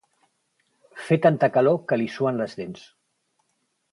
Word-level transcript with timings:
Fer 1.09 1.17
tanta 1.25 1.51
calor 1.59 1.77
que 1.91 2.01
li 2.03 2.09
suen 2.15 2.43
les 2.43 2.59
dents. 2.63 2.89